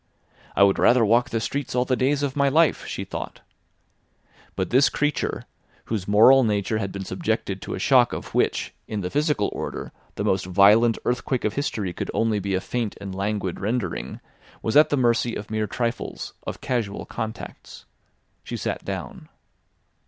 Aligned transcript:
"I 0.55 0.63
would 0.63 0.79
rather 0.79 1.05
walk 1.05 1.29
the 1.29 1.39
streets 1.39 1.75
all 1.75 1.85
the 1.85 1.95
days 1.95 2.23
of 2.23 2.35
my 2.35 2.49
life," 2.49 2.87
she 2.87 3.03
thought. 3.03 3.41
But 4.55 4.71
this 4.71 4.89
creature, 4.89 5.45
whose 5.85 6.07
moral 6.07 6.43
nature 6.43 6.79
had 6.79 6.91
been 6.91 7.05
subjected 7.05 7.61
to 7.61 7.75
a 7.75 7.77
shock 7.79 8.11
of 8.11 8.33
which, 8.33 8.73
in 8.87 9.01
the 9.01 9.11
physical 9.11 9.51
order, 9.53 9.91
the 10.15 10.23
most 10.23 10.47
violent 10.47 10.97
earthquake 11.05 11.45
of 11.45 11.53
history 11.53 11.93
could 11.93 12.09
only 12.15 12.39
be 12.39 12.55
a 12.55 12.61
faint 12.61 12.97
and 12.99 13.13
languid 13.13 13.59
rendering, 13.59 14.21
was 14.63 14.75
at 14.75 14.89
the 14.89 14.97
mercy 14.97 15.35
of 15.35 15.51
mere 15.51 15.67
trifles, 15.67 16.33
of 16.47 16.61
casual 16.61 17.05
contacts. 17.05 17.85
She 18.43 18.57
sat 18.57 18.83
down. 18.83 19.29